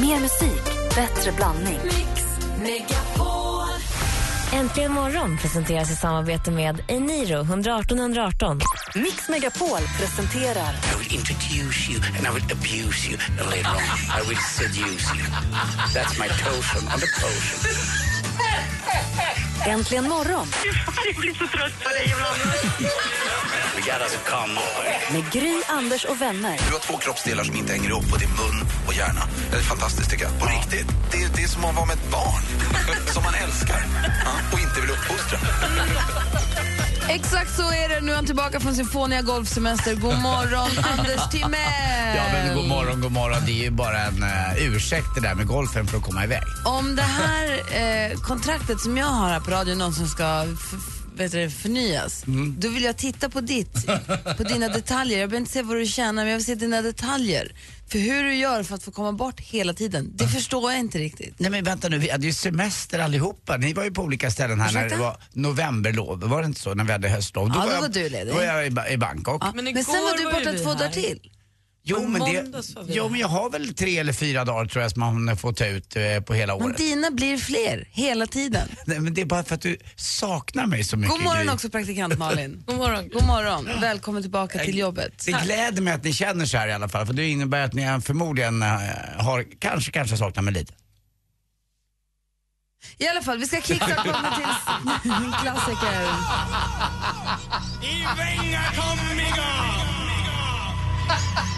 [0.00, 0.64] Mer musik,
[0.94, 1.78] bättre blandning.
[1.84, 2.24] Mix
[2.62, 3.68] Megapol.
[4.52, 8.60] Äntligen morgon presenteras i samarbete med Eniro 118 118.
[8.94, 14.20] Mix Megapol presenterar I will introduce you and I will abuse you and later on
[14.20, 15.24] I will seduce you.
[15.94, 18.08] That's my token on the potion.
[19.66, 20.70] Äntligen morgon We
[23.88, 24.88] got us a convoy.
[25.12, 26.56] med Gry, Anders och vänner.
[26.68, 29.22] Du har två kroppsdelar som inte hänger ihop och det är mun och hjärna.
[29.50, 30.38] Det är fantastiskt tycker jag.
[30.40, 30.86] På riktigt.
[31.12, 32.42] Det är, det är som att vara med ett barn.
[33.14, 33.80] som man älskar.
[34.24, 35.38] Ja, och inte vill uppfostra.
[37.08, 38.00] Exakt så är det.
[38.00, 39.94] Nu är han tillbaka från sin fåniga golfsemester.
[39.94, 42.16] God morgon, Anders Timell!
[42.16, 43.38] Ja, men god morgon, god morgon.
[43.46, 46.42] Det är ju bara en uh, ursäkt det där med golfen för att komma iväg.
[46.64, 50.97] Om det här eh, kontraktet som jag har här på radion någonsin ska f- f-
[51.18, 52.24] vet du, förnyas,
[52.58, 53.86] då vill jag titta på ditt,
[54.36, 55.18] på dina detaljer.
[55.18, 57.52] Jag behöver inte se vad du tjänar, men jag vill se dina detaljer.
[57.88, 60.98] För hur du gör för att få komma bort hela tiden, det förstår jag inte
[60.98, 61.34] riktigt.
[61.38, 63.56] Nej men vänta nu, vi hade ju semester allihopa.
[63.56, 64.96] Ni var ju på olika ställen här när Ursäkta?
[64.96, 66.20] det var novemberlov.
[66.20, 66.74] Var det inte så?
[66.74, 67.52] När vi hade höstlov.
[67.54, 68.32] Ja, då jag, var du ledig.
[68.32, 69.42] Då var jag i, Ba- i Bangkok.
[69.44, 71.20] Ja, men, sen var du borta två dagar till.
[71.90, 72.44] Jo, men det,
[72.88, 75.66] jo, men jag har väl tre eller fyra dagar tror jag som man får ta
[75.66, 76.76] ut eh, på hela Men året.
[76.76, 78.68] dina blir fler, hela tiden.
[78.86, 81.10] Nej, men det är bara för att du saknar mig så mycket.
[81.16, 81.54] God morgon Gry.
[81.54, 82.62] också praktikant Malin.
[82.66, 83.08] God morgon.
[83.08, 85.22] God morgon, välkommen tillbaka till jobbet.
[85.26, 87.72] Det gläder mig att ni känner så här i alla fall, för det innebär att
[87.72, 88.68] ni förmodligen eh,
[89.18, 90.72] har, kanske, kanske saknar mig lite.
[92.98, 94.02] I alla fall, vi ska kickstarta
[95.02, 96.02] till en klassiker.
[97.82, 99.87] Y venga conmigo.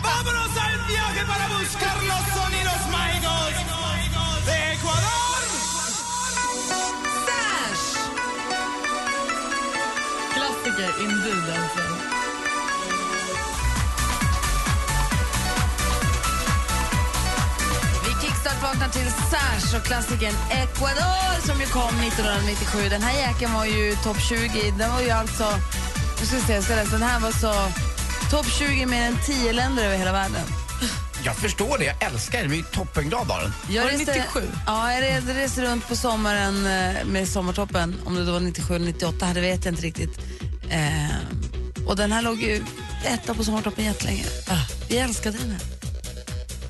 [0.03, 3.53] Vámonos al viaje para buscar los sonidos mágicos
[4.47, 5.41] de Ecuador.
[7.29, 7.87] Dash!
[10.35, 11.83] Klassiker indeed alltså.
[18.05, 22.89] Vi kickstart-vaknar till Sash och klassikern Ecuador som ju kom 1997.
[22.89, 24.75] Den här jäkeln var ju topp 20.
[24.79, 25.45] Den var ju alltså...
[26.21, 26.75] Nu ska vi se, ska.
[26.75, 27.90] Den här var så...
[28.31, 30.41] Topp 20 mer än 10 länder över hela världen.
[31.25, 32.49] Jag förstår det, jag älskar det.
[32.49, 33.53] Vi är toppenglada av den.
[33.75, 34.41] Jag Var det reste- 97?
[34.67, 37.97] Ja, jag reste, reste runt på sommaren eh, med Sommartoppen.
[38.05, 40.19] Om det då var 97 eller 98, det vet jag inte riktigt.
[40.71, 42.65] Eh, och den här låg ju
[43.05, 44.25] etta på Sommartoppen jättelänge.
[44.49, 44.55] Ah,
[44.89, 45.61] vi älskade den här.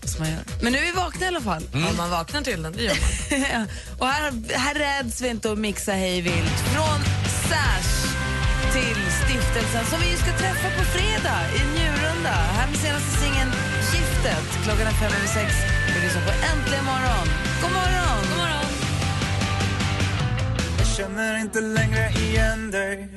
[0.08, 0.40] Som man gör.
[0.62, 1.62] Men nu är vi vakna i alla fall.
[1.72, 2.94] Om man vaknar till den, det gör
[3.30, 3.40] man.
[3.52, 3.66] Ja,
[3.98, 6.58] och här, här räds vi inte att mixa hej vilt.
[6.74, 7.00] Från
[7.48, 7.89] Sash
[8.72, 12.36] till stiftelsen som vi ju ska träffa på fredag i Njurunda.
[12.56, 13.50] Här med senaste singeln
[13.92, 14.46] Giftet.
[14.64, 15.50] Klockan är fem över sex.
[15.94, 17.26] Vi lyssnar på Äntligen morgon.
[17.62, 18.18] God morgon!
[18.28, 18.70] God morgon.
[20.78, 23.08] Jag känner inte längre igen dig.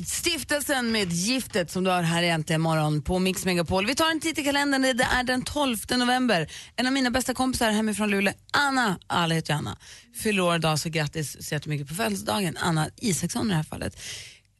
[0.00, 3.86] Stiftelsen med Giftet som du har här i imorgon morgon på Mix Megapol.
[3.86, 4.82] Vi tar en titt i kalendern.
[4.82, 6.50] Det är den 12 november.
[6.76, 9.78] En av mina bästa kompisar hemifrån Luleå, Anna, alla heter ju Anna,
[10.22, 12.56] fyller år idag så grattis så jättemycket på födelsedagen.
[12.56, 14.00] Anna Isaksson i det här fallet.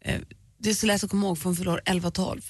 [0.04, 0.20] Eh,
[0.59, 2.43] det är så lätt att komma ihåg för hon fyller år 11-12.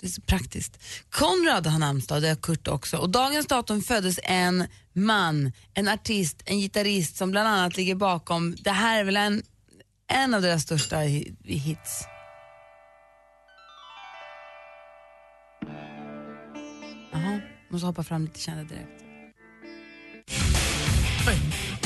[0.00, 0.78] Det är så praktiskt.
[1.10, 2.96] Konrad har namnsdag, det har Kurt också.
[2.96, 8.56] Och dagens datum föddes en man, en artist, en gitarrist som bland annat ligger bakom,
[8.58, 9.42] det här är väl en,
[10.12, 10.98] en av deras största
[11.44, 12.06] hits.
[17.72, 19.04] Måste hoppa fram lite kända direkt.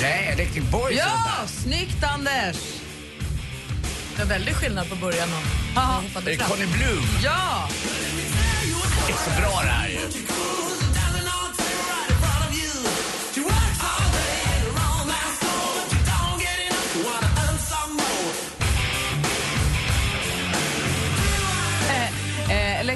[0.01, 2.57] Nej, Electric Boys det Ja, snyggt Anders!
[4.17, 5.75] Det är väldigt skillnad på början och.
[5.75, 6.49] Det hoppade fram.
[6.51, 7.05] Conny Bloom.
[7.25, 7.69] Ja!
[9.07, 10.36] Det är så bra det här ju.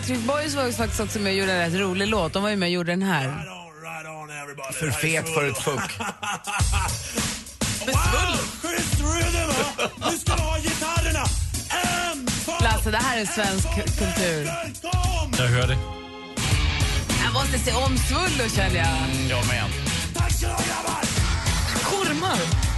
[0.01, 2.33] Electric Boys var ju faktiskt också med och gjorde en rätt rolig låt.
[2.33, 3.45] De var ju med och gjorde den här.
[4.73, 5.99] För fet för ett fuck.
[10.11, 11.25] Nu ska vi ha gitarrerna.
[12.61, 14.51] Lasse, det här är svensk kultur.
[15.39, 15.79] Jag hör det.
[17.25, 18.87] Jag måste se om Svullo känner jag.
[18.87, 19.65] Mm, jag med.
[20.41, 20.47] Du!
[21.85, 22.70] Kormar.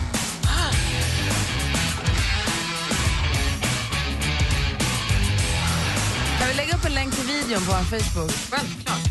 [6.92, 8.32] En länk till videon på vår Facebook?
[8.50, 9.06] Självklart.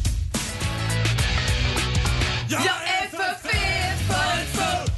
[2.50, 4.92] Jag är för fet för ett fuck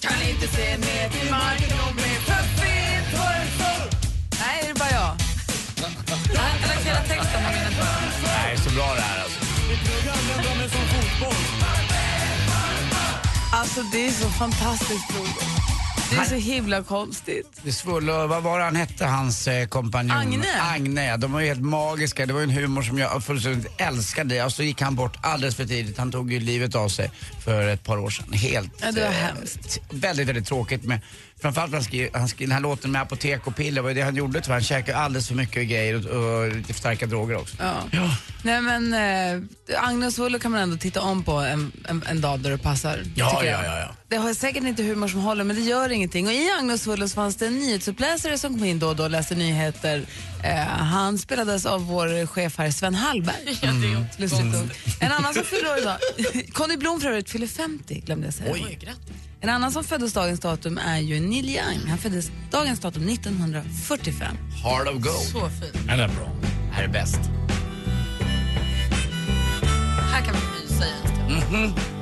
[0.00, 3.92] Kan inte se ner till marken och bli för fet för ett fuck
[4.40, 5.12] Nej, är det bara jag?
[6.34, 7.70] Jag har inte lagt hela texten på mina
[8.24, 9.40] Nej, så bra det här alltså.
[13.52, 15.79] Alltså det är så fantastiskt roligt.
[16.10, 17.60] Det är så himla konstigt.
[17.62, 20.16] Det svull och vad var det han hette, hans eh, kompanjon?
[20.16, 20.46] Agne.
[20.60, 21.16] Agne.
[21.16, 22.26] De var ju helt magiska.
[22.26, 24.44] Det var ju en humor som jag fullständigt älskade.
[24.44, 25.98] Och så gick han bort alldeles för tidigt.
[25.98, 27.10] Han tog ju livet av sig
[27.44, 28.32] för ett par år sedan.
[28.32, 28.72] Helt...
[28.80, 29.80] Ja, det var eh, hemskt.
[29.90, 30.84] Väldigt, väldigt tråkigt.
[30.84, 31.00] Med,
[31.40, 33.82] framförallt han skrev, han skrev den här låten med apotek och piller.
[33.82, 34.54] Det var det han gjorde tyvärr.
[34.54, 37.56] Han käkade alldeles för mycket grejer och, och lite för starka droger också.
[37.60, 38.16] Ja.
[38.42, 39.42] Nej men eh,
[39.82, 43.02] Agnes Wolle kan man ändå titta om på en, en, en dag där det passar.
[43.14, 43.94] Ja, ja, ja, ja.
[44.08, 46.26] Det har säkert inte humor som håller men det gör ingenting.
[46.26, 49.04] Och i Agnes Wolle så fanns det en nyhetsuppläsare som kom in då och då
[49.04, 50.06] och läste nyheter.
[50.44, 53.58] Eh, han spelades av vår chef här Sven Hallberg.
[53.62, 54.06] Mm.
[55.00, 55.96] En annan som fyller år idag,
[56.52, 58.52] Conny Blom för övrigt fyller 50 glömde jag säga.
[58.52, 58.78] Oj.
[59.42, 61.88] En annan som föddes dagens datum är ju Neil Young.
[61.88, 64.36] Han föddes dagens datum 1945.
[64.64, 65.04] Heart of Gold.
[65.32, 65.86] Så fint.
[65.86, 66.30] Den är bra.
[66.42, 67.20] Det här är bäst.
[70.12, 71.99] Här kan vi mysa i en stund.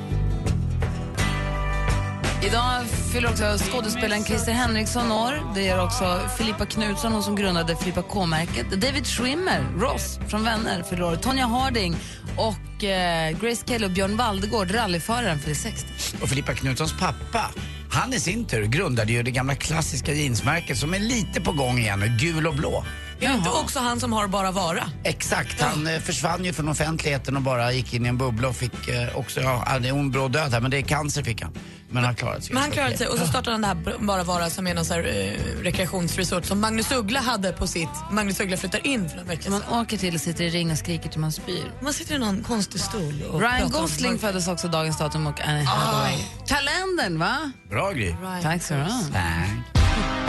[2.43, 5.53] Idag fyller också skådespelaren Christer Henriksson år.
[5.55, 8.81] Det gör också Filippa Knutsson, hon som grundade Filippa K-märket.
[8.81, 11.15] David Schwimmer, Ross från Vänner, fyller år.
[11.15, 11.95] Tonya Harding
[12.37, 15.85] och eh, Grace Kelly och Björn Waldegård, rallyföraren, fyller 60.
[16.21, 17.45] Och Filippa Knutssons pappa,
[17.91, 21.79] han i sin tur grundade ju det gamla klassiska jeansmärket som är lite på gång
[21.79, 22.83] igen, gul och blå.
[23.21, 24.83] Är det inte också han som har Bara Vara?
[25.03, 28.55] Exakt, han eh, försvann ju från offentligheten och bara gick in i en bubbla och
[28.55, 31.41] fick eh, också, ja, han är ond bråd död här, men det är cancer fick
[31.41, 31.53] han.
[31.91, 32.53] Men han klarade sig.
[32.53, 34.85] Men han klarade sig och så startade han det här Bara Vara som är någon
[34.85, 39.17] så här, eh, rekreationsresort som Magnus Uggla hade på sitt Magnus Uggla flyttar in för
[39.17, 39.79] några veckor Man sedan.
[39.79, 41.71] åker till och sitter i ring och skriker till man spyr.
[41.81, 45.41] Man sitter i någon konstig stol och Ryan om Gosling föddes också dagens datum och
[45.41, 46.15] Anne Hathaway.
[46.47, 47.51] Kalendern, va?
[47.69, 47.91] Bra.
[47.91, 49.01] Ryan Tack så du ha.
[49.13, 50.28] Tack.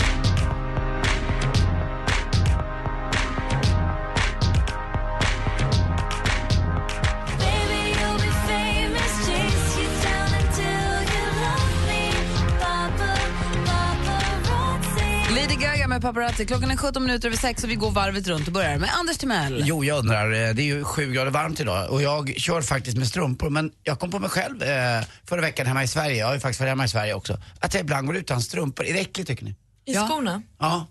[16.02, 16.46] Med Paparazzi.
[16.46, 19.18] Klockan är 17 minuter över sex och vi går varvet runt och börjar med Anders
[19.18, 19.62] Timell.
[19.66, 22.96] Jo, jag undrar, eh, det är ju sju grader varmt idag och jag kör faktiskt
[22.96, 26.26] med strumpor men jag kom på mig själv eh, förra veckan hemma i Sverige, jag
[26.26, 28.86] har ju faktiskt varit hemma i Sverige också, att jag ibland går utan strumpor.
[28.86, 29.50] Är det äckligt tycker ni?
[29.50, 29.56] I
[29.94, 30.06] Ja.
[30.08, 30.42] skorna?
[30.58, 30.86] Ja.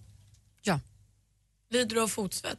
[0.64, 0.80] Ja.
[1.72, 2.58] Lider du av fotsvett?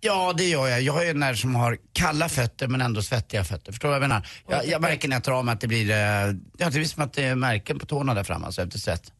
[0.00, 0.82] Ja, det gör jag.
[0.82, 3.72] Jag är den där som har kalla fötter men ändå svettiga fötter.
[3.72, 4.28] Förstår du vad jag menar?
[4.48, 6.84] Jag, jag märker när jag tar av mig att det blir, eh, ja, det blir
[6.84, 9.12] som att det är märken på tårna där framme alltså, efter svett.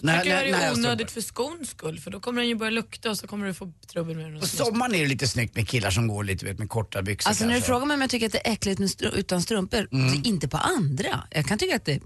[0.00, 2.70] När- tycker jag när- det onödigt för skons skull för då kommer den ju börja
[2.70, 4.40] lukta och så kommer du få trubbel med den.
[4.40, 4.56] På så.
[4.64, 7.44] sommaren är det lite snyggt med killar som går lite vet, med korta byxor Alltså
[7.44, 7.66] när du kanske.
[7.66, 10.26] frågar mig om jag tycker att det är äckligt med stru- utan strumpor, det är
[10.26, 11.24] inte på andra.
[11.30, 12.00] Jag kan tycka att det är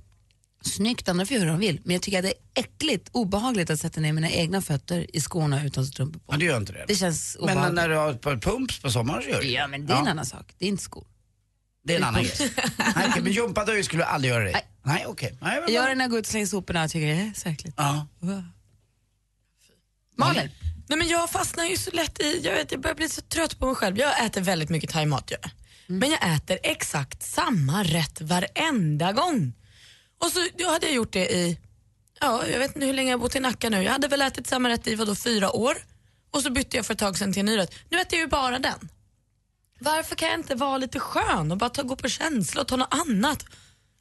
[0.64, 1.80] snyggt, andra får göra hur de vill.
[1.84, 5.20] Men jag tycker att det är äckligt, obehagligt att sätta ner mina egna fötter i
[5.20, 6.32] skorna utan strumpor på.
[6.32, 6.84] Men du gör inte det?
[6.88, 7.74] Det känns men obehagligt.
[7.74, 9.98] när du har ett par pumps på sommaren så gör du Ja, men det är
[9.98, 10.54] en annan sak.
[10.58, 11.06] Det är inte skor.
[11.86, 12.52] Det är en annan grej.
[12.78, 14.52] Nej, okej, men gympadöj skulle du aldrig göra det i?
[14.52, 14.66] Nej.
[14.82, 15.36] Nej, okej.
[15.40, 17.32] Men Jag gör det när jag går ut och slänger soporna och tycker det är
[17.34, 17.74] så äckligt.
[17.76, 18.06] Ja.
[20.16, 20.50] Malin?
[20.88, 23.58] Nej, men jag fastnar ju så lätt i, jag, vet, jag börjar bli så trött
[23.58, 23.98] på mig själv.
[23.98, 25.50] Jag äter väldigt mycket thaimat jag.
[25.86, 29.52] Men jag äter exakt samma rätt varenda gång.
[30.24, 31.58] Och så jag hade jag gjort det i,
[32.20, 33.82] ja, jag vet inte hur länge jag bott i Nacka nu.
[33.82, 35.76] Jag hade väl ätit samma rätt i vadå, fyra år.
[36.30, 37.74] Och så bytte jag för ett tag sedan till en ny rätt.
[37.90, 38.88] Nu äter jag ju bara den.
[39.78, 42.76] Varför kan jag inte vara lite skön och bara ta, gå på känsla och ta
[42.76, 43.44] något annat?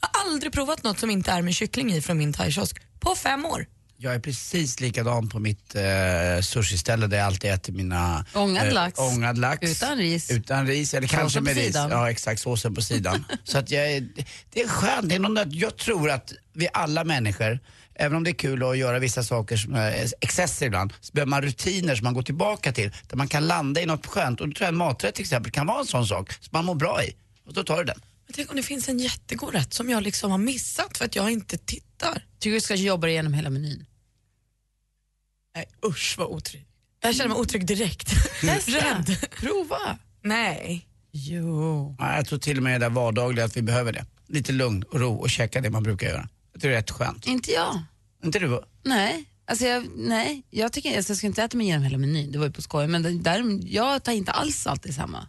[0.01, 3.15] Jag har aldrig provat något som inte är med kyckling i från min thaikiosk på
[3.15, 3.65] fem år.
[3.97, 8.25] Jag är precis likadan på mitt eh, sushiställe där jag alltid äter mina...
[8.33, 8.99] Ångad eh, lax.
[8.99, 9.71] Ångad lax.
[9.71, 10.31] Utan ris.
[10.31, 11.65] Utan ris, eller kanske Såsen med ris.
[11.65, 11.89] sidan.
[11.91, 12.41] Ja, exakt.
[12.41, 13.25] Såsen på sidan.
[13.43, 14.07] Så att jag, är-
[14.53, 15.09] det är skönt.
[15.09, 17.59] Det är något, jag tror att vi alla människor,
[17.95, 21.29] även om det är kul att göra vissa saker som är excesser ibland, så behöver
[21.29, 24.41] man rutiner som man går tillbaka till, där man kan landa i något skönt.
[24.41, 26.65] Och då tror jag en maträtt till exempel kan vara en sån sak som man
[26.65, 27.15] mår bra i.
[27.45, 27.99] Och då tar du den.
[28.25, 31.15] Men tänk om det finns en jättegod rätt som jag liksom har missat för att
[31.15, 32.25] jag inte tittar.
[32.39, 33.85] Tycker du ska jobba igenom hela menyn?
[35.55, 36.65] Nej usch vad otrygg.
[37.01, 38.13] Jag känner mig otrygg direkt.
[38.67, 39.17] Rädd.
[39.31, 39.97] Prova.
[40.23, 40.87] Nej.
[41.11, 41.95] Jo.
[41.99, 44.05] Ja, jag tror till och med det där vardagliga att vi behöver det.
[44.27, 46.29] Lite lugn och ro och käka det man brukar göra.
[46.55, 47.27] Jag det är rätt skönt.
[47.27, 47.83] Inte jag.
[48.23, 48.63] Inte du?
[48.83, 49.25] Nej.
[49.47, 52.37] Alltså jag, nej, jag, tycker, alltså jag ska inte äta mig igenom hela menyn, det
[52.37, 52.87] var ju på skoj.
[52.87, 55.27] Men där, jag tar inte alls alltid samma.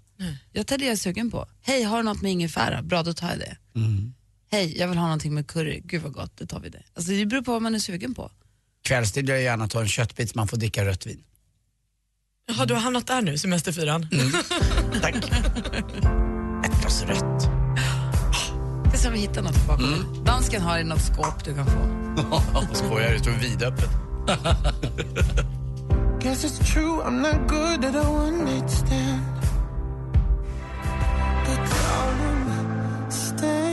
[0.53, 1.49] Jag tar det jag är sugen på.
[1.63, 2.83] Hej, har du något med ingefära?
[2.83, 3.57] Bra, då tar jag det.
[4.51, 5.81] Hej, jag vill ha någonting med curry.
[5.85, 6.83] Gud vad gott, då tar vi det.
[6.95, 8.31] Alltså det beror på vad man är sugen på.
[8.83, 11.25] Kvällstid vill jag gärna ta en köttbit så man får dricka rött vin.
[12.49, 14.09] Jaha, du har hamnat där nu, semesterfyran.
[15.01, 15.15] Tack.
[16.65, 17.66] Ett glas rött.
[18.97, 20.25] Är som vi hittar något bakom.
[20.25, 21.81] Dansken har i något skåp du kan få.
[22.75, 23.91] Skojar, det står vidöppet.
[26.23, 29.23] Guess it's true, I'm not good at a one night stand.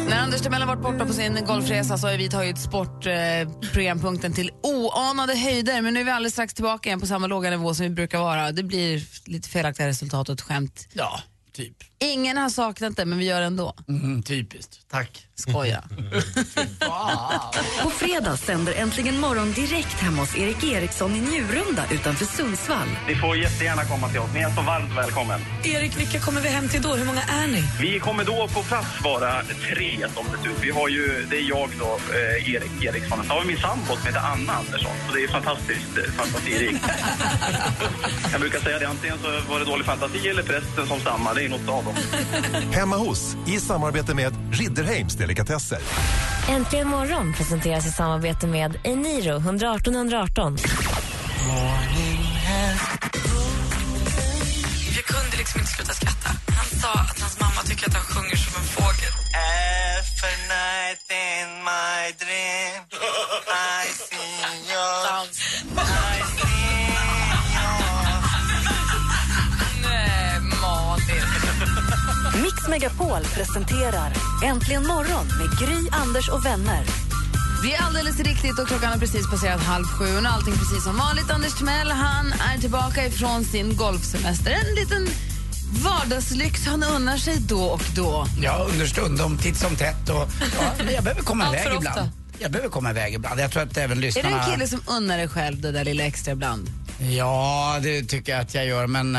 [0.09, 4.35] När Anders Timell har varit borta på sin golfresa så har vi tagit sportprogrampunkten eh,
[4.35, 5.81] till oanade höjder.
[5.81, 8.19] Men nu är vi alldeles strax tillbaka igen på samma låga nivå som vi brukar
[8.19, 8.51] vara.
[8.51, 10.87] Det blir lite felaktiga resultat och ett skämt.
[10.93, 11.19] Ja,
[11.51, 11.92] typ.
[12.03, 13.73] Ingen har saknat det, men vi gör det ändå.
[13.87, 14.79] Mm, typiskt.
[14.91, 15.27] Tack.
[15.35, 15.79] Skoja.
[17.83, 22.87] På fredag sänder Äntligen morgon direkt hemma hos Erik Eriksson i Njurunda utanför Sundsvall.
[23.07, 24.29] Ni får jättegärna komma till oss.
[24.33, 25.39] Ni är så varmt välkommen.
[25.63, 26.95] Erik, vilka kommer vi hem till då?
[26.95, 27.63] Hur många är ni?
[27.81, 30.55] Vi kommer då på plats vara tre som det ut.
[30.61, 33.19] Vi har ju, det är jag då, eh, Erik Eriksson.
[33.21, 34.91] Sen har vi min sambo som heter Anna Andersson.
[35.07, 36.83] Så det är fantastiskt eh, fantasirikt.
[38.31, 41.33] Jag brukar säga det, antingen så var det dålig fantasi eller prästen som samma.
[41.33, 41.92] Det är något av dem.
[42.71, 45.79] Hemma hos, i samarbete med Ridderheims Delikatesser.
[46.49, 50.57] Äntligen morgon presenteras i samarbete med Eniro 118 118.
[54.95, 56.29] Jag kunde liksom inte sluta skratta.
[56.47, 59.13] Han sa att hans mamma tycker att han sjunger som en fågel.
[59.33, 62.83] Every night in my dream
[63.81, 64.22] I see
[72.41, 74.13] Mix Megapol presenterar
[74.45, 76.85] Äntligen morgon med Gry, Anders och vänner.
[77.63, 80.83] Det är alldeles riktigt och klockan har precis passerat halv sju och är allting precis
[80.83, 81.29] som vanligt.
[81.31, 84.51] Anders Timell, han är tillbaka ifrån sin golfsemester.
[84.51, 85.07] En liten
[85.83, 88.27] vardagslyx han unnar sig då och då.
[88.41, 90.09] Ja, understundom, titt som tätt.
[90.09, 90.27] Och,
[90.59, 91.97] ja, jag behöver komma Allt iväg för ibland.
[91.99, 92.09] ofta.
[92.39, 93.39] Jag behöver komma iväg ibland.
[93.39, 94.29] Jag tror att även Är lyssnarna...
[94.29, 96.69] du en kille som unnar dig själv det där lilla extra ibland?
[96.99, 98.87] Ja, det tycker jag att jag gör.
[98.87, 99.15] Men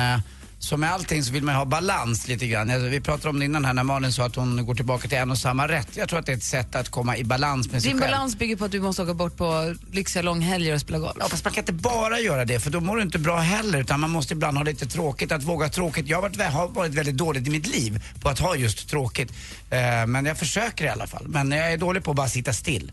[0.65, 2.91] som med allting så vill man ha balans lite grann.
[2.91, 5.31] Vi pratade om det innan här när Malin sa att hon går tillbaka till en
[5.31, 5.89] och samma rätt.
[5.97, 8.11] Jag tror att det är ett sätt att komma i balans med sig Din själv.
[8.13, 11.17] balans bygger på att du måste åka bort på lyxiga långhelger och spela golf.
[11.21, 13.81] Ja, fast man kan inte bara göra det för då mår du inte bra heller
[13.81, 16.07] utan man måste ibland ha lite tråkigt, att våga tråkigt.
[16.09, 19.33] Jag har varit, har varit väldigt dåligt i mitt liv på att ha just tråkigt.
[19.71, 21.29] Eh, men jag försöker i alla fall.
[21.29, 22.93] Men jag är dålig på att bara sitta still.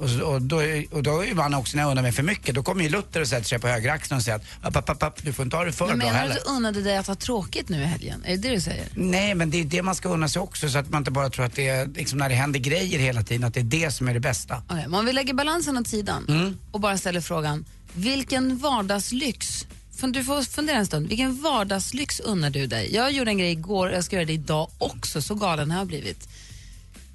[0.00, 0.56] Och, och, då,
[0.90, 3.20] och då är man också när jag undrar mig för mycket, då kommer ju Luther
[3.20, 5.44] och sätter sig på högra axeln och säger att app, app, app, app, du får
[5.44, 6.68] inte ha det för Men bra menar du heller.
[6.68, 8.22] att du dig att ha tråkigt nu i helgen?
[8.26, 8.86] Är det det du säger?
[8.94, 11.30] Nej, men det är det man ska unna sig också så att man inte bara
[11.30, 13.90] tror att det är, liksom när det händer grejer hela tiden, att det är det
[13.90, 14.62] som är det bästa.
[14.68, 16.58] Okej, men om vi lägger balansen åt sidan Mm.
[16.72, 17.64] och bara ställer frågan,
[17.94, 19.66] vilken vardagslyx,
[20.00, 22.94] du får fundera en stund, vilken vardagslyx unnar du dig?
[22.94, 25.78] Jag gjorde en grej igår och jag ska göra det idag också, så galen har
[25.78, 26.28] jag blivit.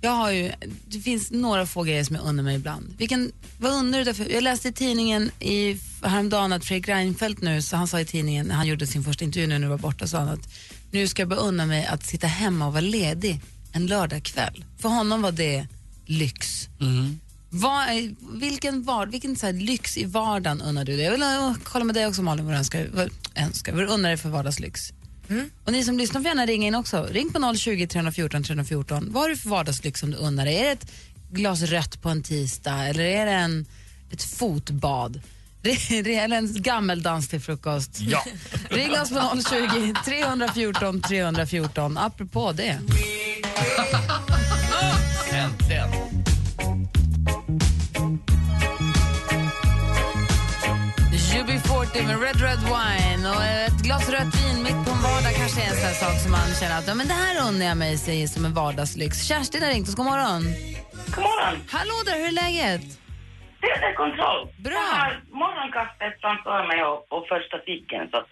[0.01, 0.51] Jag har ju,
[0.87, 2.93] det finns några få grejer som jag unnar mig ibland.
[2.97, 4.29] Vilken, vad unnar du dig för?
[4.29, 8.47] Jag läste i tidningen i, häromdagen att Fredrik Reinfeldt nu, så han sa i tidningen
[8.47, 10.49] när han gjorde sin första intervju nu när du var borta, sa han att
[10.91, 14.65] nu ska jag unna mig att sitta hemma och vara ledig en lördagkväll.
[14.77, 15.67] För honom var det
[16.05, 16.69] lyx.
[17.49, 21.05] Vad är, vilken var, vilken så lyx i vardagen unnar du dig?
[21.05, 23.87] Jag vill uh, kolla med dig också Malin vad du önskar, vad, önskar, vad du
[23.87, 24.93] unnar dig för vardagslyx.
[25.63, 27.07] Och ni som lyssnar får gärna ringa in också.
[27.11, 29.07] Ring på 020 314 314.
[29.11, 30.55] Vad har du för vardagslyx som du unnar dig?
[30.55, 30.91] Är det ett
[31.31, 33.65] glas rött på en tisdag eller är det en,
[34.11, 35.21] ett fotbad?
[35.89, 37.99] Eller en gammeldans till frukost?
[37.99, 38.23] Ja.
[38.69, 41.97] Ring oss på 020 314 314.
[41.97, 42.79] Apropå det.
[52.15, 55.59] UB40 med Red Red Wine och ett glas rött vin mitt på en vardag kanske
[55.65, 57.97] är en sån sak som man känner att ja, men det här unnar jag mig
[57.97, 59.13] säger som en vardagslyx.
[59.29, 60.41] Kerstin har ringt oss, god morgon.
[61.15, 61.55] God morgon.
[61.75, 62.85] Hallå där, hur är läget?
[63.61, 64.41] Det är kontroll.
[64.67, 64.85] Bra.
[64.93, 68.03] Jag har morgonkaffet framför mig och, och första fiken.
[68.11, 68.29] Så att,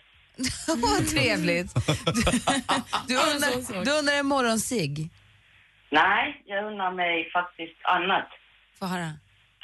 [0.85, 1.71] Vad trevligt.
[3.09, 3.51] Du, undrar,
[3.85, 5.09] du undrar en morgonsig?
[5.91, 8.29] nej, jag unnar mig faktiskt annat.
[8.79, 9.09] Få höra.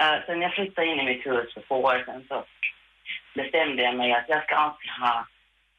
[0.03, 2.45] Uh, sen jag flyttade in i mitt hus för två år sedan så
[3.35, 5.27] bestämde jag mig att jag ska alltid ha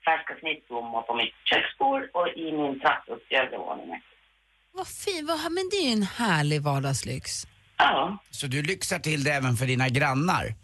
[0.04, 4.00] färska snittblommor på mitt köksbord och i min trapp upp till övervåningen.
[4.72, 7.46] Vad fint, vad, men det är ju en härlig vardagslyx.
[7.76, 8.18] Ja.
[8.30, 10.54] Så du lyxar till det även för dina grannar?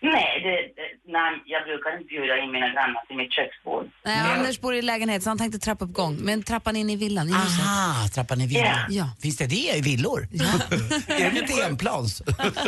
[0.00, 3.86] Nej, det, det, nej, jag brukar inte bjuda in mina grannar till mitt köksbord.
[4.04, 7.32] Nej, Anders bor i lägenhet så han tänkte trappuppgång, men trappan in i villan, i
[7.32, 7.66] huset.
[7.66, 8.66] Aha, trappan i villan.
[8.66, 8.86] Ja.
[8.88, 9.08] Ja.
[9.22, 10.20] Finns det det i villor?
[11.08, 12.22] är det lite enplans?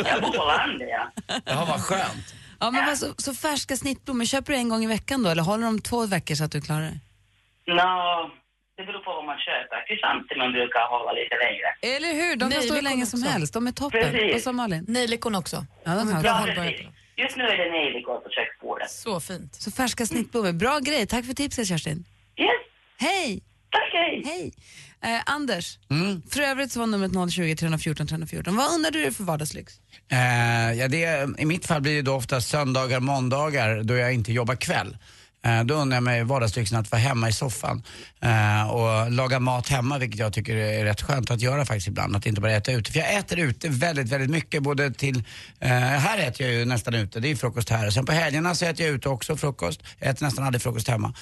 [0.05, 1.11] Jag bor på landet, ja.
[1.45, 2.35] Ja, vad skönt.
[2.59, 5.43] Ja, men vad, så, så färska snittblommor, köper du en gång i veckan då eller
[5.43, 6.99] håller de två veckor så att du klarar det?
[7.73, 8.31] Nå,
[8.77, 9.87] det beror på vad man köper.
[9.87, 11.95] Krysantemum brukar hålla lite längre.
[11.95, 12.35] Eller hur?
[12.35, 13.31] De kan stå hur länge som också.
[13.31, 13.53] helst.
[13.53, 14.11] De är toppen.
[14.11, 14.33] Precis.
[14.33, 14.85] Vad sa Malin?
[14.87, 15.65] Nejlikon också.
[15.83, 16.87] Ja, de har Ja, precis.
[17.17, 18.91] Just nu är det nejlikor på köksbordet.
[18.91, 19.55] Så fint.
[19.55, 20.51] Så färska snittblommor.
[20.53, 21.07] Bra grej.
[21.07, 22.05] Tack för tipset Kerstin.
[22.39, 22.49] Yes,
[22.99, 23.43] Hej!
[23.71, 24.21] tack hej!
[24.25, 24.53] Hej!
[25.03, 26.21] Eh, Anders, Mm.
[26.29, 28.55] för övrigt så var numret 020 314 314.
[28.55, 29.73] Vad undrar du för vardagslyx?
[30.11, 34.33] Eh, ja, det, I mitt fall blir det då ofta söndagar, måndagar då jag inte
[34.33, 34.97] jobbar kväll.
[35.45, 37.83] Eh, Då undrar jag mig vardagslyxen att vara hemma i soffan
[38.21, 42.15] eh, och laga mat hemma, vilket jag tycker är rätt skönt att göra faktiskt ibland.
[42.15, 42.91] Att inte bara äta ute.
[42.91, 44.63] För jag äter ute väldigt, väldigt mycket.
[44.63, 45.23] Både till,
[45.59, 47.89] eh, här äter jag ju nästan ute, det är frukost här.
[47.89, 49.81] Sen på helgerna så äter jag ute också frukost.
[49.99, 51.13] Jag äter nästan aldrig frukost hemma.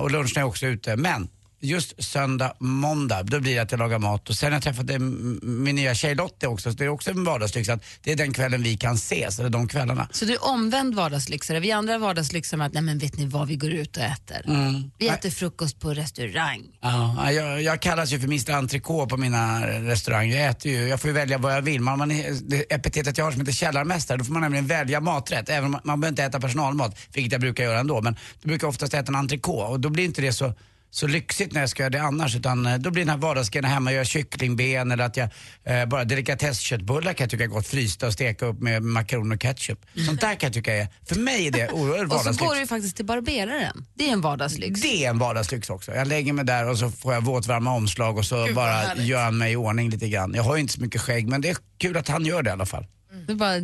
[0.00, 0.96] Och lunchen är också ute.
[0.96, 1.28] Men
[1.64, 4.28] just söndag, måndag, då blir det att jag lagar mat.
[4.30, 7.10] Och sen har jag träffat m- min nya tjej Lottie också, så det är också
[7.10, 10.08] en vardagslyx att det är den kvällen vi kan ses, eller de kvällarna.
[10.12, 11.60] Så du är omvänd vardagslyxare.
[11.60, 14.42] Vi andra vardagslyxare med att, nej men vet ni vad, vi går ut och äter.
[14.46, 14.90] Mm.
[14.98, 16.62] Vi äter frukost på restaurang.
[16.80, 20.36] Ja, jag, jag kallas ju för Mr Entrecote på mina restauranger.
[20.40, 21.80] Jag, äter ju, jag får ju välja vad jag vill.
[21.80, 25.00] Man, man, är- det epitetet jag har som heter källarmästare, då får man nämligen välja
[25.00, 25.48] maträtt.
[25.48, 28.00] Även om man, man behöver inte äta personalmat, vilket jag brukar göra ändå.
[28.00, 30.54] Men då brukar oftast äta en entrecote och då blir inte det så
[30.94, 33.64] så lyxigt när jag ska göra det annars utan eh, då blir den här vardagsgrejen
[33.70, 35.28] hemma, göra kycklingben eller att jag
[35.64, 39.40] eh, bara delikatessköttbullar kan jag tycka är gott, frysta och steka upp med makaroner och
[39.42, 39.78] ketchup.
[40.06, 42.38] Sånt där kan jag tycka är, för mig är det oerhört Och så vardagslyx.
[42.38, 43.86] går du ju faktiskt till barberaren.
[43.94, 44.80] Det är en vardagslyx.
[44.80, 45.92] Det är en vardagslyx också.
[45.94, 49.04] Jag lägger mig där och så får jag våtvarma omslag och så Gud, bara härligt.
[49.04, 50.32] gör han mig i ordning lite grann.
[50.34, 52.48] Jag har ju inte så mycket skägg men det är kul att han gör det
[52.48, 52.86] i alla fall.
[53.26, 53.54] Du bara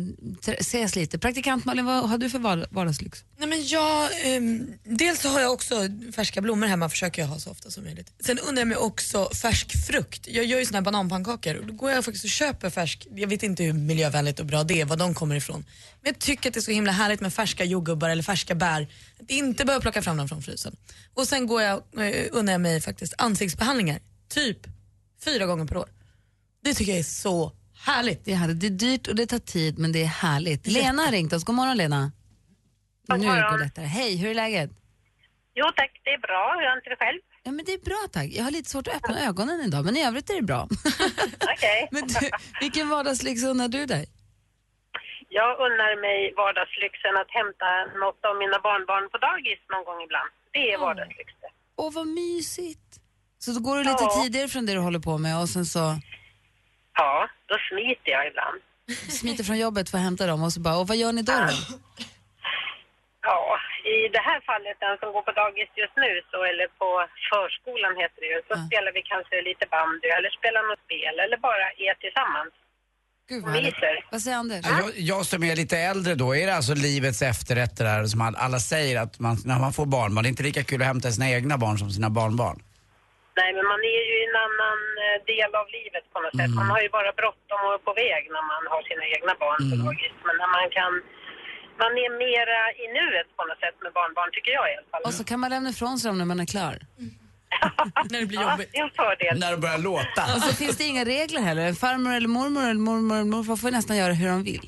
[0.59, 1.19] ses lite.
[1.19, 2.39] Praktikant Malin, vad har du för
[2.71, 3.23] vardagslyx?
[3.37, 5.75] Nej, men jag, um, dels har jag också
[6.15, 8.13] färska blommor hemma, försöker jag ha så ofta som möjligt.
[8.19, 10.27] Sen undrar jag mig också färsk frukt.
[10.27, 13.27] Jag gör ju såna här bananpannkakor och då går jag faktiskt och köper färsk, jag
[13.27, 15.65] vet inte hur miljövänligt och bra det är, var de kommer ifrån.
[16.01, 18.87] Men jag tycker att det är så himla härligt med färska jordgubbar eller färska bär.
[19.21, 20.75] Att inte behöva plocka fram dem från frysen.
[21.13, 23.99] Och sen går jag, uh, undrar jag mig faktiskt ansiktsbehandlingar,
[24.29, 24.57] typ
[25.25, 25.89] fyra gånger per år.
[26.63, 27.51] Det tycker jag är så
[27.85, 28.25] härligt.
[28.25, 28.59] Det är, härligt.
[28.61, 30.67] det är dyrt och det tar tid men det är härligt.
[30.67, 31.43] Lena har ringt oss.
[31.43, 32.11] God morgon Lena.
[33.07, 33.57] God nu går morgon.
[33.57, 33.85] det lättare.
[33.85, 34.71] Hej, hur är läget?
[35.55, 36.43] Jo tack, det är bra.
[36.57, 37.19] Hur är det själv?
[37.43, 38.29] Ja, men det är bra tack.
[38.31, 40.61] Jag har lite svårt att öppna ögonen idag men i övrigt är det bra.
[41.53, 41.87] Okej.
[41.91, 42.29] men du,
[42.61, 44.05] vilken vardagslyx unnar du dig?
[45.29, 47.69] Jag unnar mig vardagslyxen att hämta
[48.03, 50.29] något av mina barnbarn på dagis någon gång ibland.
[50.55, 51.49] Det är vardagslyx det.
[51.75, 52.89] Åh, vad mysigt.
[53.43, 54.21] Så då går du lite Ja.
[54.23, 55.83] tidigare från det du håller på med och sen så
[56.97, 58.57] Ja, då smiter jag ibland.
[59.19, 61.31] smiter från jobbet för att hämta dem och så bara, och vad gör ni då?
[61.33, 61.77] då?
[63.29, 63.41] Ja,
[63.95, 66.89] i det här fallet, den som går på dagis just nu, så, eller på
[67.29, 71.37] förskolan heter det ju, så spelar vi kanske lite bandy eller spelar något spel eller
[71.49, 72.53] bara är tillsammans.
[73.29, 73.73] Gud, vad.
[74.11, 74.65] Vad säger Anders?
[74.79, 78.35] Jag, jag som är lite äldre då, är det alltså livets efterrätter där som all-
[78.35, 81.11] alla säger att man, när man får barnbarn, det är inte lika kul att hämta
[81.11, 82.57] sina egna barn som sina barnbarn.
[83.39, 86.51] Nej, men man är ju i en annan eh, del av livet på något sätt.
[86.61, 89.61] Man har ju bara bråttom och är på väg när man har sina egna barn
[89.71, 90.15] på dagis.
[90.27, 90.91] Men när man kan,
[91.83, 95.01] man är mera i nuet på något sätt med barnbarn, tycker jag i alla fall.
[95.07, 96.75] Och så kan man lämna ifrån sig dem när man är klar.
[98.11, 99.35] när det blir ja, det är en fördel.
[99.43, 100.21] När det börjar låta.
[100.35, 101.73] Och så finns det inga regler heller.
[101.83, 104.65] Farmor eller mormor eller mormor eller morfar får nästan göra hur de vill.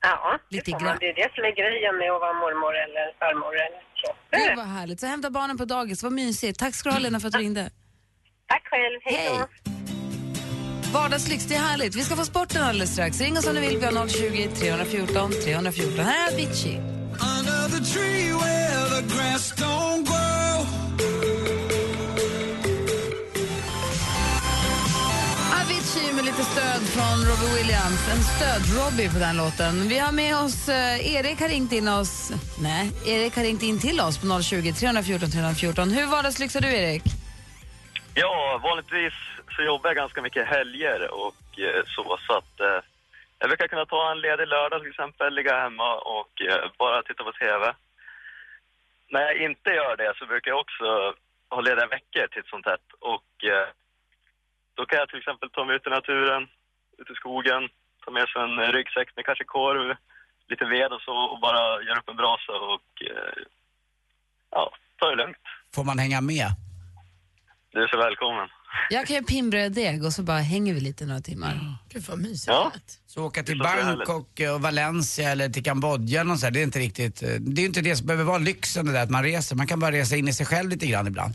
[0.00, 0.96] Ja, det, Lite får man.
[1.00, 4.08] det är det som är grejen med att vara mormor eller farmor eller så.
[4.30, 5.00] Gud vad härligt.
[5.00, 6.58] Så hämta barnen på dagis, vad mysigt.
[6.58, 7.70] Tack ska du ha Lena för att du ringde.
[8.48, 9.46] Tack själv, hej då.
[10.92, 11.94] Vardagslyx, det är härligt.
[11.96, 13.20] Vi ska få sporten alldeles strax.
[13.20, 13.78] Ring oss om du vill.
[13.78, 16.04] Vi har 020 314 314.
[16.04, 16.76] Här är Avicii.
[16.76, 20.66] Under the tree where the grass don't grow.
[25.62, 28.08] Avicii med lite stöd från Robbie Williams.
[28.12, 29.88] En stöd-Robbie på den låten.
[29.88, 32.32] Vi har med oss, eh, Erik har ringt in oss.
[32.60, 35.90] Nej, Erik har ringt in till oss på 020 314 314.
[35.90, 37.15] Hur vardagslyxar du Erik?
[38.18, 39.14] Ja, vanligtvis
[39.56, 42.80] så jobbar jag ganska mycket helger och eh, så, så att eh,
[43.38, 47.24] jag brukar kunna ta en ledig lördag till exempel, ligga hemma och eh, bara titta
[47.24, 47.74] på TV.
[49.08, 51.14] När jag inte gör det så brukar jag också
[51.50, 53.68] ha lediga veckor till sånt här och eh,
[54.74, 56.42] då kan jag till exempel ta mig ut i naturen,
[56.98, 57.68] ut i skogen,
[58.04, 59.96] ta med sig en ryggsäck med kanske korv,
[60.48, 63.42] lite ved och så och bara göra upp en brasa och eh,
[64.50, 65.44] ja, ta det lugnt.
[65.74, 66.65] Får man hänga med?
[67.76, 68.48] Du är så välkommen.
[68.90, 71.78] Jag kan göra pinnbröddeg och så bara hänger vi lite några timmar.
[71.88, 72.46] Gud vad mysigt.
[72.46, 72.72] Ja.
[73.06, 76.78] Så åka till Bangkok och Valencia eller till Kambodja och så här, det är inte
[76.78, 79.56] riktigt, eh, det är inte det som behöver vara lyxen det där att man reser.
[79.56, 81.34] Man kan bara resa in i sig själv lite grann ibland.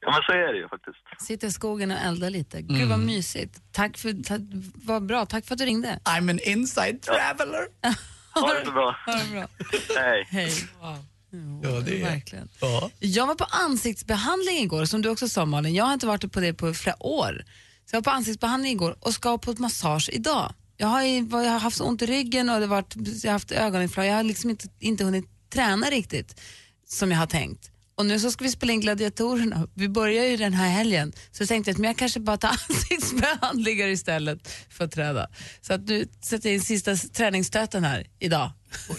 [0.00, 0.96] Ja, men så är det ju faktiskt.
[1.26, 2.62] Sitta i skogen och elda lite.
[2.62, 3.62] Gud vad mysigt.
[3.72, 4.34] Tack för, ta,
[4.74, 5.26] vad bra.
[5.26, 5.98] Tack för att du ringde.
[6.04, 7.66] I'm an inside traveler.
[8.34, 8.96] Ha det så bra.
[9.06, 9.46] Ha det bra.
[10.02, 10.26] Hej.
[10.30, 10.50] Hej.
[11.62, 12.48] Ja, det är Verkligen.
[12.60, 12.90] Ja.
[12.98, 15.74] Jag var på ansiktsbehandling igår, som du också sa Malin.
[15.74, 17.44] Jag har inte varit på det på flera år.
[17.90, 20.54] Så jag var på ansiktsbehandling igår och ska på ett massage idag.
[20.76, 23.30] Jag har, ju- jag har haft så ont i ryggen och det har varit, jag
[23.30, 24.08] har haft ögoninflammation.
[24.10, 26.40] Jag har liksom inte, inte hunnit träna riktigt
[26.88, 27.70] som jag har tänkt.
[27.96, 29.68] Och nu så ska vi spela in Gladiatorerna.
[29.74, 31.12] Vi börjar ju den här helgen.
[31.32, 35.28] Så jag tänkte att men jag kanske bara tar ansiktsbehandlingar istället för att träna.
[35.60, 38.50] Så att nu sätter jag in sista träningsstöten här idag.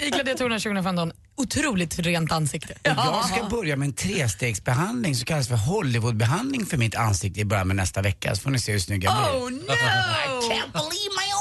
[0.00, 2.72] I Gladiatorerna 2015, otroligt rent ansikte.
[2.72, 7.44] Och jag ska börja med en trestegsbehandling som kallas för Hollywoodbehandling för mitt ansikte i
[7.44, 9.40] början med nästa vecka så får ni se hur snygg jag blir.
[9.40, 9.72] Oh no!
[9.72, 11.35] I can't believe my!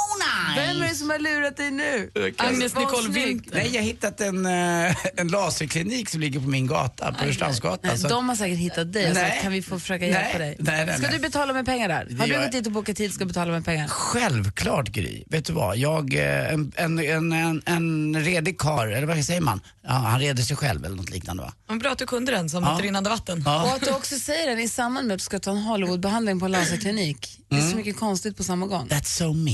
[0.55, 2.11] Vem är det som har lurat dig nu?
[2.37, 3.09] Agnes Nicole.
[3.09, 3.55] Winter.
[3.55, 7.79] Nej, jag har hittat en, eh, en laserklinik som ligger på min gata, på Rörstrandsgatan.
[7.83, 9.29] Nej, så de har säkert hittat dig och Nej.
[9.31, 10.55] sagt kan vi få försöka hjälpa Nej, dig?
[10.59, 11.11] nej, nej, ska nej.
[11.15, 12.07] du betala med pengar där?
[12.09, 13.87] Det Har du gått dit och bokat tid ska betala med pengar?
[13.87, 15.23] Självklart Gry.
[15.27, 15.77] Vet du vad?
[15.77, 19.61] Jag, eh, en, en, en, en, en redig kar, eller vad säger man?
[19.87, 21.53] Ja, han reder sig själv eller något liknande va?
[21.67, 22.75] Vad bra att du kunde den som Ja.
[22.77, 23.37] ett rinnande vatten.
[23.37, 23.75] Och Ja.
[23.75, 26.45] att du också säger den i samband med att du ska ta en Hollywoodbehandling på
[26.45, 27.39] en laserklinik.
[27.49, 27.71] Det är Mm.
[27.71, 28.87] så mycket konstigt på samma gång.
[28.87, 29.51] That's so me.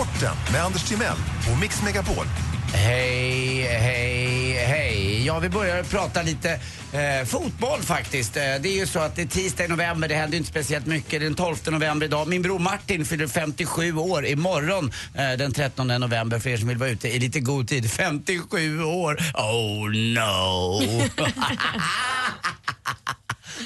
[0.00, 1.16] Sporten med Anders Timell
[1.52, 2.26] och Mix Megapol.
[2.74, 5.26] Hej, hej, hej.
[5.26, 6.60] Ja, vi börjar prata lite
[6.92, 8.36] eh, fotboll faktiskt.
[8.36, 10.86] Eh, det är ju så att det är tisdag i november, det händer inte speciellt
[10.86, 11.10] mycket.
[11.10, 12.28] Det är den 12 november idag.
[12.28, 16.78] Min bror Martin fyller 57 år imorgon eh, den 13 november för er som vill
[16.78, 17.90] vara ute i lite god tid.
[17.90, 19.18] 57 år!
[19.34, 20.82] Oh no!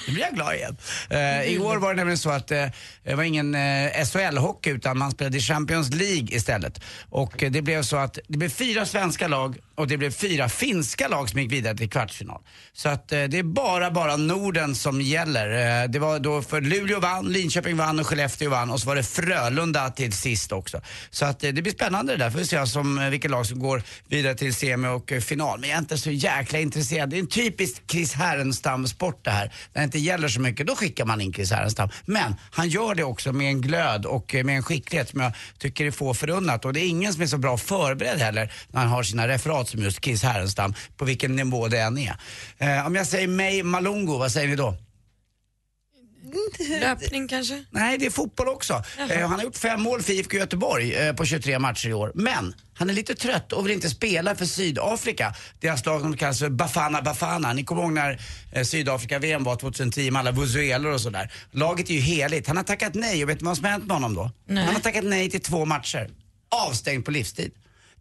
[0.06, 0.76] Nu blir jag glad igen.
[1.12, 2.66] Uh, igår var det nämligen så att uh,
[3.04, 6.80] det var ingen eh, uh, SHL-hockey utan man spelade i Champions League istället.
[7.10, 10.48] Och uh, det blev så att det blev fyra svenska lag och det blev fyra
[10.48, 12.40] finska lag som gick vidare till kvartsfinal.
[12.72, 15.82] Så att eh, det är bara, bara Norden som gäller.
[15.82, 18.96] Eh, det var då för Luleå vann, Linköping vann och Skellefteå vann och så var
[18.96, 20.80] det Frölunda till sist också.
[21.10, 22.30] Så att eh, det blir spännande det där.
[22.30, 25.60] Får vi se som, eh, vilka lag som går vidare till semi och eh, final.
[25.60, 27.10] Men jag är inte så jäkla intresserad.
[27.10, 29.52] Det är en typisk Chris Härenstam-sport det här.
[29.72, 31.88] När det inte gäller så mycket, då skickar man in Chris Härenstam.
[32.04, 35.32] Men han gör det också med en glöd och eh, med en skicklighet som jag
[35.58, 36.64] tycker är få förunnat.
[36.64, 39.63] Och det är ingen som är så bra förberedd heller när han har sina referat
[39.68, 42.16] som just Chris Härenstam, på vilken nivå det än är.
[42.58, 44.76] Eh, om jag säger May Malongo, vad säger ni då?
[46.80, 47.64] Löpning kanske?
[47.70, 48.82] Nej, det är fotboll också.
[49.10, 52.12] Eh, han har gjort fem mål för IFK Göteborg eh, på 23 matcher i år.
[52.14, 55.34] Men han är lite trött och vill inte spela för Sydafrika.
[55.60, 57.52] Deras lag som kallas för Bafana Bafana.
[57.52, 58.20] Ni kommer ihåg när
[58.52, 61.32] eh, Sydafrika-VM var 2010 med alla vuvuzelor och sådär.
[61.50, 62.46] Laget är ju heligt.
[62.46, 64.30] Han har tackat nej och vet du vad som har hänt med honom då?
[64.46, 64.64] Nej.
[64.64, 66.10] Han har tackat nej till två matcher.
[66.48, 67.52] Avstängd på livstid.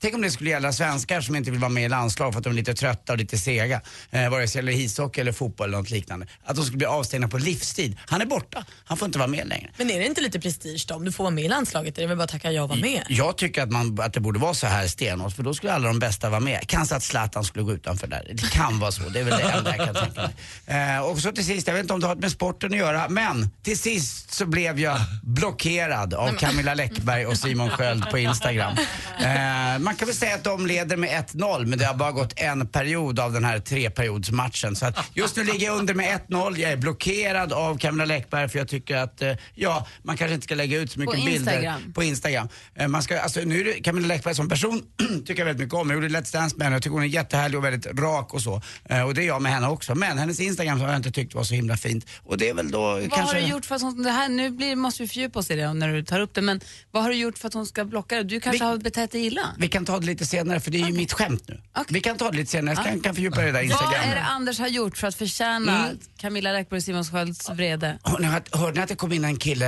[0.03, 2.43] Tänk om det skulle gälla svenskar som inte vill vara med i landslag för att
[2.43, 3.81] de är lite trötta och lite sega.
[4.11, 6.27] Eh, vare sig det gäller ishockey eller fotboll eller något liknande.
[6.45, 7.97] Att de skulle bli avstängda på livstid.
[8.05, 8.65] Han är borta.
[8.85, 9.69] Han får inte vara med längre.
[9.77, 10.95] Men är det inte lite prestige då?
[10.95, 12.69] Om du får vara med i landslaget är det väl bara att tacka ja och
[12.69, 13.03] vara med?
[13.09, 15.87] Jag tycker att, man, att det borde vara så här stenhårt för då skulle alla
[15.87, 16.67] de bästa vara med.
[16.67, 18.31] Kanske att Zlatan skulle gå utanför där.
[18.33, 19.03] Det kan vara så.
[19.09, 20.21] Det är väl det enda jag kan tänka
[20.67, 20.95] mig.
[20.95, 23.09] Eh, och så till sist, jag vet inte om det har med sporten att göra,
[23.09, 28.77] men till sist så blev jag blockerad av Camilla Läckberg och Simon Sköld på Instagram.
[29.23, 32.33] Eh, man kan väl säga att de leder med 1-0 men det har bara gått
[32.35, 34.75] en period av den här treperiodsmatchen.
[34.75, 36.57] Så att just nu ligger jag under med 1-0.
[36.57, 40.43] Jag är blockerad av Camilla Läckberg för jag tycker att, eh, ja, man kanske inte
[40.43, 41.93] ska lägga ut så mycket På bilder Instagram.
[41.93, 42.49] på Instagram.
[42.75, 44.81] Eh, Man ska, alltså, nu är det Camilla Läckberg som person
[45.25, 45.89] tycker jag väldigt mycket om.
[45.89, 46.75] Jag gjorde Let's Dance med henne.
[46.75, 48.61] Jag tycker hon är jättehärlig och väldigt rak och så.
[48.85, 49.95] Eh, Och det är jag med henne också.
[49.95, 52.05] Men hennes Instagram har jag inte tyckt var så himla fint.
[52.23, 53.35] Och det är väl då Vad kanske...
[53.35, 55.55] har du gjort för att hon, det här, nu blir, måste vi fördjupa oss i
[55.55, 57.85] det när du tar upp det, men vad har du gjort för att hon ska
[57.85, 58.23] blocka dig?
[58.23, 59.41] Du kanske Vi- har betett dig illa?
[59.57, 61.61] Vi kan ta det lite senare för det är ju mitt skämt nu.
[61.89, 62.75] Vi kan ta det lite senare.
[62.75, 63.93] Jag kan, kan fördjupa det där Vad Instagram.
[64.09, 65.99] är det Anders har gjort för att förtjäna Mm.
[66.17, 67.99] Camilla Läckberg och Simon Skölds vrede?
[68.03, 69.65] Hörde ni, att, hörde ni att det kom in en kille,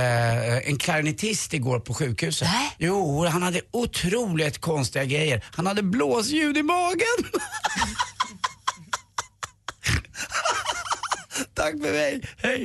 [0.58, 2.48] eh, en klarinettist igår på sjukhuset?
[2.52, 2.72] Nej.
[2.78, 5.44] Jo, han hade otroligt konstiga grejer.
[5.54, 6.96] Han hade blåsljud i magen.
[11.54, 12.64] Tack för mig, hej.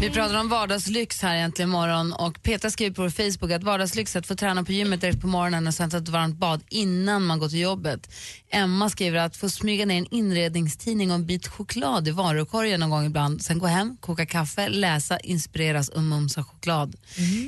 [0.00, 4.16] Vi pratar om vardagslyx här egentligen imorgon och Petra skriver på vår Facebook att vardagslyx
[4.16, 6.62] är att få träna på gymmet direkt på morgonen och sen ta ett varmt bad
[6.68, 8.10] innan man går till jobbet.
[8.50, 12.90] Emma skriver att få smyga ner en inredningstidning och en bit choklad i varukorgen någon
[12.90, 16.96] gång ibland, sen gå hem, koka kaffe, läsa, inspireras och mumsa choklad.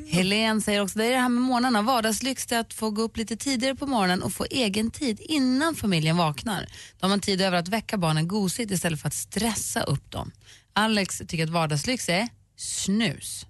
[0.08, 3.16] Helene säger också det är det här med morgnarna, vardagslyx är att få gå upp
[3.16, 6.66] lite tidigare på morgonen och få egen tid innan familjen vaknar.
[7.00, 10.30] Då har man tid över att väcka barnen gosigt istället för att stressa upp dem.
[10.74, 13.46] Alex tycker att vardagslyx är snus.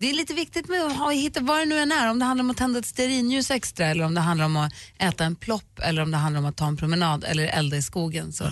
[0.00, 2.24] Det är lite viktigt med att ha, hitta vad det nu än är, om det
[2.24, 5.36] handlar om att tända ett stearinljus extra eller om det handlar om att äta en
[5.36, 8.32] plopp eller om det handlar om att ta en promenad eller elda i skogen.
[8.32, 8.50] Så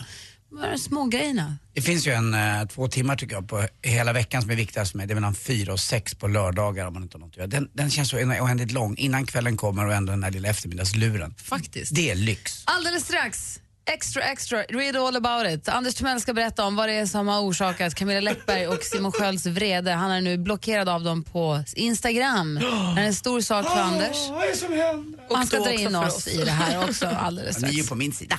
[0.49, 1.59] vad är de små grejerna?
[1.73, 4.91] Det finns ju en eh, två timmar tycker jag på hela veckan som är viktigast
[4.91, 5.07] för mig.
[5.07, 7.47] Det är mellan fyra och sex på lördagar om man inte har något att göra.
[7.47, 11.35] Den, den känns så oändligt lång innan kvällen kommer och ändå den här lilla eftermiddagsluren.
[11.39, 11.95] Faktiskt.
[11.95, 12.63] Det är lyx.
[12.67, 15.69] Alldeles strax, extra extra, read all about it.
[15.69, 19.13] Anders Timell ska berätta om vad det är som har orsakat Camilla Läckberg och Simon
[19.13, 19.91] Skölds vrede.
[19.91, 22.55] Han är nu blockerad av dem på Instagram.
[22.95, 24.29] Det är en stor sak för Anders.
[24.31, 25.21] Vad är det som händer?
[25.31, 26.29] Och han ska dra in för oss oss.
[26.29, 27.89] i det här också alldeles Ni är strax.
[27.89, 28.39] på min sida.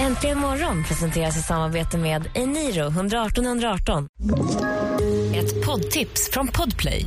[0.00, 4.08] Äntligen morgon presenteras i samarbete med Eniro 118 118.
[5.34, 7.06] Ett poddtips från Podplay.